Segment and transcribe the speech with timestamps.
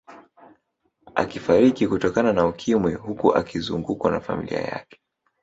[1.15, 4.99] Akifariki kutokana na Ukimwi huku akizungukwa na familia yake